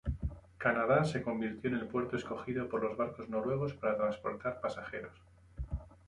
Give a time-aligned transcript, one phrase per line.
[0.57, 5.15] Canadá se convirtió en el puerto escogido por los barcos noruegos para transportar pasajeros.